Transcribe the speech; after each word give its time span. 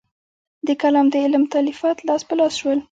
د 0.67 0.69
کلام 0.81 1.07
د 1.11 1.15
علم 1.25 1.43
تالیفات 1.53 1.97
لاس 2.07 2.21
په 2.29 2.33
لاس 2.39 2.53
شول. 2.61 2.79